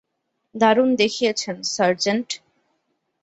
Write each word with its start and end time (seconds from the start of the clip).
দারুণ 0.55 0.89
দেখিয়েছেন, 0.95 1.55
সার্জেন্ট। 1.73 2.29